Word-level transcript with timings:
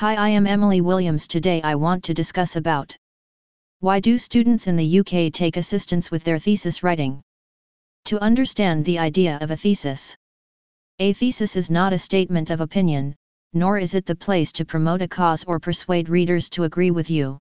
Hi 0.00 0.14
I 0.14 0.28
am 0.28 0.46
Emily 0.46 0.82
Williams 0.82 1.26
today 1.26 1.62
I 1.62 1.74
want 1.74 2.04
to 2.04 2.12
discuss 2.12 2.56
about 2.56 2.94
Why 3.80 3.98
do 3.98 4.18
students 4.18 4.66
in 4.66 4.76
the 4.76 5.00
UK 5.00 5.32
take 5.32 5.56
assistance 5.56 6.10
with 6.10 6.22
their 6.22 6.38
thesis 6.38 6.82
writing? 6.82 7.22
To 8.04 8.20
understand 8.20 8.84
the 8.84 8.98
idea 8.98 9.38
of 9.40 9.50
a 9.50 9.56
thesis 9.56 10.14
A 10.98 11.14
thesis 11.14 11.56
is 11.56 11.70
not 11.70 11.94
a 11.94 11.98
statement 11.98 12.50
of 12.50 12.60
opinion, 12.60 13.16
nor 13.54 13.78
is 13.78 13.94
it 13.94 14.04
the 14.04 14.14
place 14.14 14.52
to 14.52 14.66
promote 14.66 15.00
a 15.00 15.08
cause 15.08 15.44
or 15.44 15.58
persuade 15.58 16.10
readers 16.10 16.50
to 16.50 16.64
agree 16.64 16.90
with 16.90 17.08
you. 17.08 17.38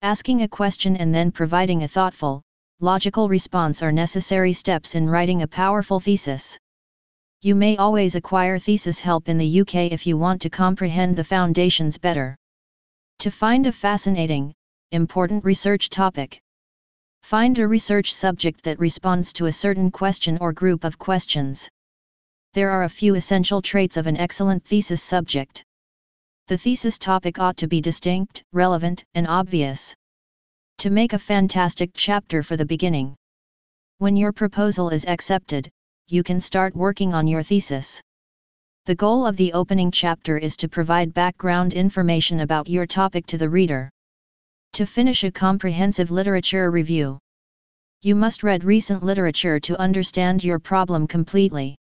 Asking 0.00 0.40
a 0.40 0.48
question 0.48 0.96
and 0.96 1.14
then 1.14 1.30
providing 1.30 1.82
a 1.82 1.88
thoughtful, 1.88 2.40
logical 2.80 3.28
response 3.28 3.82
are 3.82 3.92
necessary 3.92 4.54
steps 4.54 4.94
in 4.94 5.10
writing 5.10 5.42
a 5.42 5.46
powerful 5.46 6.00
thesis. 6.00 6.58
You 7.46 7.54
may 7.54 7.76
always 7.76 8.16
acquire 8.16 8.58
thesis 8.58 8.98
help 8.98 9.28
in 9.28 9.38
the 9.38 9.60
UK 9.60 9.92
if 9.92 10.04
you 10.04 10.18
want 10.18 10.42
to 10.42 10.50
comprehend 10.50 11.14
the 11.14 11.22
foundations 11.22 11.96
better. 11.96 12.34
To 13.20 13.30
find 13.30 13.68
a 13.68 13.72
fascinating, 13.72 14.52
important 14.90 15.44
research 15.44 15.88
topic. 15.88 16.40
Find 17.22 17.56
a 17.60 17.68
research 17.68 18.12
subject 18.12 18.64
that 18.64 18.80
responds 18.80 19.32
to 19.34 19.46
a 19.46 19.52
certain 19.52 19.92
question 19.92 20.38
or 20.40 20.52
group 20.52 20.82
of 20.82 20.98
questions. 20.98 21.68
There 22.54 22.70
are 22.70 22.82
a 22.82 22.88
few 22.88 23.14
essential 23.14 23.62
traits 23.62 23.96
of 23.96 24.08
an 24.08 24.16
excellent 24.16 24.64
thesis 24.64 25.00
subject. 25.00 25.62
The 26.48 26.58
thesis 26.58 26.98
topic 26.98 27.38
ought 27.38 27.58
to 27.58 27.68
be 27.68 27.80
distinct, 27.80 28.42
relevant, 28.52 29.04
and 29.14 29.28
obvious. 29.28 29.94
To 30.78 30.90
make 30.90 31.12
a 31.12 31.26
fantastic 31.32 31.92
chapter 31.94 32.42
for 32.42 32.56
the 32.56 32.66
beginning. 32.66 33.14
When 33.98 34.16
your 34.16 34.32
proposal 34.32 34.88
is 34.90 35.06
accepted, 35.06 35.70
you 36.08 36.22
can 36.22 36.38
start 36.38 36.76
working 36.76 37.12
on 37.12 37.26
your 37.26 37.42
thesis. 37.42 38.00
The 38.84 38.94
goal 38.94 39.26
of 39.26 39.36
the 39.36 39.52
opening 39.52 39.90
chapter 39.90 40.38
is 40.38 40.56
to 40.58 40.68
provide 40.68 41.12
background 41.12 41.72
information 41.72 42.40
about 42.40 42.68
your 42.68 42.86
topic 42.86 43.26
to 43.26 43.38
the 43.38 43.48
reader. 43.48 43.90
To 44.74 44.86
finish 44.86 45.24
a 45.24 45.32
comprehensive 45.32 46.12
literature 46.12 46.70
review, 46.70 47.18
you 48.02 48.14
must 48.14 48.44
read 48.44 48.62
recent 48.62 49.02
literature 49.02 49.58
to 49.58 49.80
understand 49.80 50.44
your 50.44 50.60
problem 50.60 51.08
completely. 51.08 51.74